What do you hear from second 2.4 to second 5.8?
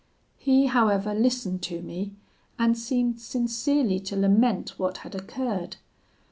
and seemed sincerely to lament what had occurred.